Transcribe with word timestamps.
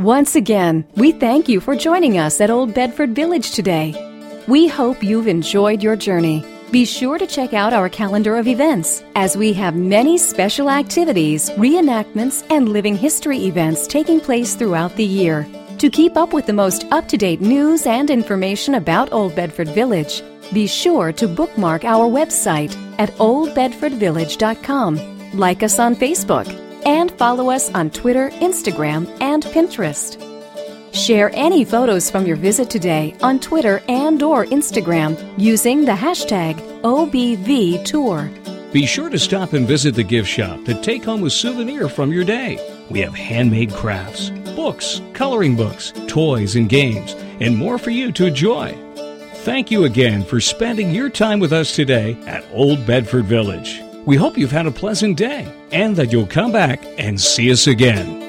Once 0.00 0.34
again, 0.34 0.82
we 0.96 1.12
thank 1.12 1.46
you 1.46 1.60
for 1.60 1.76
joining 1.76 2.16
us 2.16 2.40
at 2.40 2.48
Old 2.48 2.72
Bedford 2.72 3.14
Village 3.14 3.50
today. 3.50 3.92
We 4.48 4.66
hope 4.66 5.02
you've 5.02 5.28
enjoyed 5.28 5.82
your 5.82 5.94
journey. 5.94 6.42
Be 6.70 6.86
sure 6.86 7.18
to 7.18 7.26
check 7.26 7.52
out 7.52 7.74
our 7.74 7.90
calendar 7.90 8.38
of 8.38 8.48
events 8.48 9.04
as 9.14 9.36
we 9.36 9.52
have 9.52 9.76
many 9.76 10.16
special 10.16 10.70
activities, 10.70 11.50
reenactments, 11.50 12.46
and 12.48 12.70
living 12.70 12.96
history 12.96 13.44
events 13.44 13.86
taking 13.86 14.20
place 14.20 14.54
throughout 14.54 14.96
the 14.96 15.04
year. 15.04 15.46
To 15.76 15.90
keep 15.90 16.16
up 16.16 16.32
with 16.32 16.46
the 16.46 16.54
most 16.54 16.86
up 16.90 17.06
to 17.08 17.18
date 17.18 17.42
news 17.42 17.84
and 17.84 18.08
information 18.08 18.76
about 18.76 19.12
Old 19.12 19.36
Bedford 19.36 19.68
Village, 19.68 20.22
be 20.54 20.66
sure 20.66 21.12
to 21.12 21.28
bookmark 21.28 21.84
our 21.84 22.08
website 22.08 22.74
at 22.98 23.10
oldbedfordvillage.com, 23.18 25.38
like 25.38 25.62
us 25.62 25.78
on 25.78 25.94
Facebook, 25.94 26.59
follow 27.20 27.50
us 27.50 27.70
on 27.74 27.90
Twitter, 27.90 28.30
Instagram, 28.40 29.06
and 29.20 29.42
Pinterest. 29.42 30.16
Share 30.94 31.30
any 31.34 31.66
photos 31.66 32.10
from 32.10 32.24
your 32.24 32.36
visit 32.36 32.70
today 32.70 33.14
on 33.20 33.38
Twitter 33.38 33.82
and 33.88 34.22
or 34.22 34.46
Instagram 34.46 35.18
using 35.36 35.84
the 35.84 35.92
hashtag 35.92 36.54
OBVTour. 36.80 38.72
Be 38.72 38.86
sure 38.86 39.10
to 39.10 39.18
stop 39.18 39.52
and 39.52 39.68
visit 39.68 39.94
the 39.94 40.02
gift 40.02 40.30
shop 40.30 40.64
to 40.64 40.80
take 40.80 41.04
home 41.04 41.24
a 41.24 41.28
souvenir 41.30 41.90
from 41.90 42.10
your 42.10 42.24
day. 42.24 42.58
We 42.88 43.00
have 43.00 43.14
handmade 43.14 43.74
crafts, 43.74 44.30
books, 44.56 45.02
coloring 45.12 45.56
books, 45.56 45.92
toys, 46.06 46.56
and 46.56 46.70
games, 46.70 47.12
and 47.38 47.54
more 47.54 47.76
for 47.76 47.90
you 47.90 48.12
to 48.12 48.28
enjoy. 48.28 48.72
Thank 49.44 49.70
you 49.70 49.84
again 49.84 50.24
for 50.24 50.40
spending 50.40 50.90
your 50.90 51.10
time 51.10 51.38
with 51.38 51.52
us 51.52 51.76
today 51.76 52.16
at 52.26 52.46
Old 52.50 52.86
Bedford 52.86 53.26
Village. 53.26 53.82
We 54.10 54.16
hope 54.16 54.36
you've 54.36 54.50
had 54.50 54.66
a 54.66 54.72
pleasant 54.72 55.16
day 55.16 55.46
and 55.70 55.94
that 55.94 56.10
you'll 56.10 56.26
come 56.26 56.50
back 56.50 56.82
and 56.98 57.20
see 57.20 57.48
us 57.52 57.68
again. 57.68 58.19